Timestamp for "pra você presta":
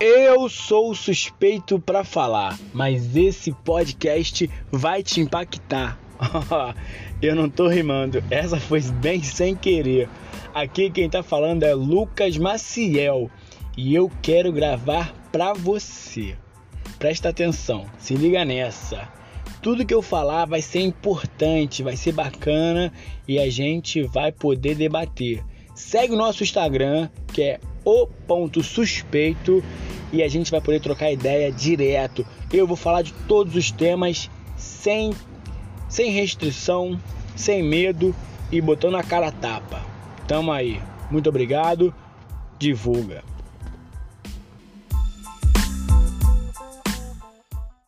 15.32-17.28